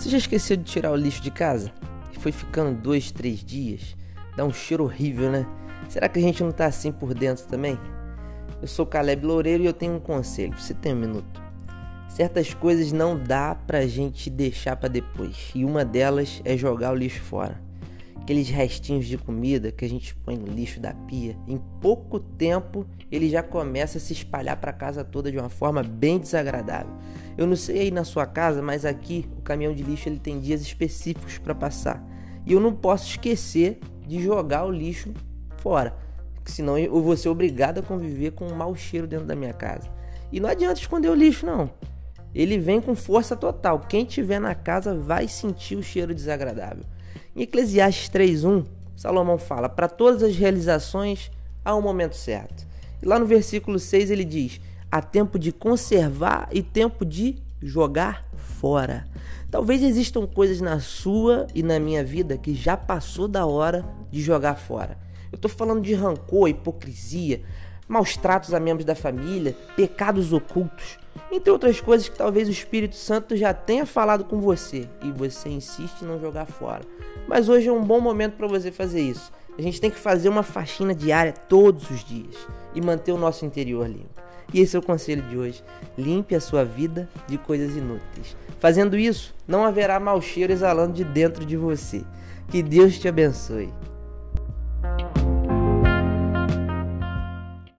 Você 0.00 0.08
já 0.08 0.16
esqueceu 0.16 0.56
de 0.56 0.64
tirar 0.64 0.92
o 0.92 0.96
lixo 0.96 1.20
de 1.20 1.30
casa? 1.30 1.70
E 2.10 2.18
foi 2.18 2.32
ficando 2.32 2.74
dois, 2.74 3.12
três 3.12 3.44
dias? 3.44 3.94
Dá 4.34 4.46
um 4.46 4.50
cheiro 4.50 4.84
horrível, 4.84 5.30
né? 5.30 5.46
Será 5.90 6.08
que 6.08 6.18
a 6.18 6.22
gente 6.22 6.42
não 6.42 6.50
tá 6.50 6.64
assim 6.64 6.90
por 6.90 7.12
dentro 7.12 7.44
também? 7.44 7.78
Eu 8.62 8.66
sou 8.66 8.86
Caleb 8.86 9.26
Loureiro 9.26 9.62
e 9.62 9.66
eu 9.66 9.74
tenho 9.74 9.96
um 9.96 10.00
conselho. 10.00 10.58
Você 10.58 10.72
tem 10.72 10.94
um 10.94 11.00
minuto? 11.00 11.42
Certas 12.08 12.54
coisas 12.54 12.92
não 12.92 13.22
dá 13.22 13.54
pra 13.54 13.86
gente 13.86 14.30
deixar 14.30 14.74
para 14.74 14.88
depois. 14.88 15.50
E 15.54 15.66
uma 15.66 15.84
delas 15.84 16.40
é 16.46 16.56
jogar 16.56 16.92
o 16.92 16.96
lixo 16.96 17.20
fora. 17.20 17.60
Aqueles 18.16 18.48
restinhos 18.48 19.04
de 19.04 19.18
comida 19.18 19.70
que 19.70 19.84
a 19.84 19.88
gente 19.88 20.14
põe 20.14 20.34
no 20.34 20.46
lixo 20.46 20.80
da 20.80 20.94
pia, 20.94 21.36
em 21.46 21.60
pouco 21.78 22.18
tempo 22.18 22.86
ele 23.12 23.28
já 23.28 23.42
começa 23.42 23.98
a 23.98 24.00
se 24.00 24.14
espalhar 24.14 24.56
para 24.56 24.72
casa 24.72 25.04
toda 25.04 25.30
de 25.30 25.36
uma 25.36 25.50
forma 25.50 25.82
bem 25.82 26.18
desagradável. 26.18 26.96
Eu 27.40 27.46
não 27.48 27.56
sei 27.56 27.80
aí 27.80 27.90
na 27.90 28.04
sua 28.04 28.24
casa, 28.24 28.62
mas 28.62 28.84
aqui 28.84 29.28
o 29.36 29.42
caminhão 29.42 29.74
de 29.74 29.82
lixo 29.82 30.08
ele 30.08 30.20
tem 30.20 30.38
dias 30.38 30.60
específicos 30.60 31.38
para 31.38 31.56
passar. 31.56 32.00
E 32.46 32.52
eu 32.52 32.60
não 32.60 32.72
posso 32.72 33.08
esquecer 33.08 33.80
de 34.06 34.22
jogar 34.22 34.64
o 34.64 34.70
lixo 34.70 35.12
fora 35.56 35.96
senão 36.50 36.76
eu 36.78 37.00
vou 37.02 37.16
ser 37.16 37.28
obrigado 37.28 37.78
a 37.78 37.82
conviver 37.82 38.32
com 38.32 38.46
um 38.46 38.54
mau 38.54 38.74
cheiro 38.74 39.06
dentro 39.06 39.26
da 39.26 39.34
minha 39.34 39.52
casa. 39.52 39.88
E 40.32 40.40
não 40.40 40.48
adianta 40.48 40.80
esconder 40.80 41.08
o 41.08 41.14
lixo, 41.14 41.46
não. 41.46 41.70
Ele 42.34 42.58
vem 42.58 42.80
com 42.80 42.94
força 42.94 43.34
total. 43.36 43.80
Quem 43.80 44.04
tiver 44.04 44.38
na 44.38 44.54
casa 44.54 44.94
vai 44.94 45.26
sentir 45.26 45.76
o 45.76 45.82
cheiro 45.82 46.14
desagradável. 46.14 46.84
Em 47.34 47.42
Eclesiastes 47.42 48.08
3:1, 48.08 48.64
Salomão 48.94 49.38
fala: 49.38 49.68
"Para 49.68 49.88
todas 49.88 50.22
as 50.22 50.36
realizações 50.36 51.30
há 51.64 51.74
um 51.74 51.82
momento 51.82 52.16
certo". 52.16 52.66
E 53.02 53.06
lá 53.06 53.18
no 53.18 53.26
versículo 53.26 53.78
6 53.78 54.10
ele 54.10 54.24
diz: 54.24 54.60
"Há 54.90 55.00
tempo 55.00 55.38
de 55.38 55.52
conservar 55.52 56.48
e 56.52 56.62
tempo 56.62 57.04
de 57.04 57.36
jogar 57.62 58.26
fora". 58.34 59.06
Talvez 59.50 59.82
existam 59.82 60.26
coisas 60.26 60.60
na 60.60 60.78
sua 60.78 61.46
e 61.54 61.62
na 61.62 61.80
minha 61.80 62.04
vida 62.04 62.38
que 62.38 62.54
já 62.54 62.76
passou 62.76 63.26
da 63.26 63.44
hora 63.46 63.84
de 64.10 64.22
jogar 64.22 64.54
fora. 64.54 64.96
Eu 65.32 65.36
estou 65.36 65.50
falando 65.50 65.80
de 65.80 65.92
rancor, 65.92 66.48
hipocrisia, 66.48 67.42
maus 67.88 68.16
tratos 68.16 68.54
a 68.54 68.60
membros 68.60 68.84
da 68.84 68.94
família, 68.94 69.56
pecados 69.74 70.32
ocultos, 70.32 70.96
entre 71.32 71.50
outras 71.50 71.80
coisas 71.80 72.08
que 72.08 72.16
talvez 72.16 72.46
o 72.46 72.52
Espírito 72.52 72.94
Santo 72.94 73.36
já 73.36 73.52
tenha 73.52 73.84
falado 73.84 74.24
com 74.24 74.40
você 74.40 74.88
e 75.02 75.10
você 75.10 75.48
insiste 75.48 76.02
em 76.02 76.06
não 76.06 76.20
jogar 76.20 76.46
fora. 76.46 76.82
Mas 77.26 77.48
hoje 77.48 77.68
é 77.68 77.72
um 77.72 77.84
bom 77.84 78.00
momento 78.00 78.36
para 78.36 78.46
você 78.46 78.70
fazer 78.70 79.00
isso. 79.00 79.32
A 79.58 79.62
gente 79.62 79.80
tem 79.80 79.90
que 79.90 79.98
fazer 79.98 80.28
uma 80.28 80.44
faxina 80.44 80.94
diária 80.94 81.32
todos 81.32 81.90
os 81.90 82.04
dias 82.04 82.36
e 82.72 82.80
manter 82.80 83.10
o 83.10 83.18
nosso 83.18 83.44
interior 83.44 83.88
limpo. 83.88 84.20
E 84.52 84.60
esse 84.60 84.76
é 84.76 84.78
o 84.78 84.82
conselho 84.82 85.22
de 85.22 85.36
hoje. 85.36 85.62
Limpe 85.96 86.34
a 86.34 86.40
sua 86.40 86.64
vida 86.64 87.08
de 87.26 87.38
coisas 87.38 87.76
inúteis. 87.76 88.36
Fazendo 88.58 88.98
isso, 88.98 89.34
não 89.46 89.64
haverá 89.64 89.98
mau 89.98 90.20
cheiro 90.20 90.52
exalando 90.52 90.92
de 90.92 91.04
dentro 91.04 91.44
de 91.44 91.56
você. 91.56 92.02
Que 92.48 92.62
Deus 92.62 92.98
te 92.98 93.08
abençoe. 93.08 93.72